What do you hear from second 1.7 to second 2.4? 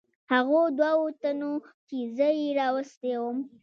چې زه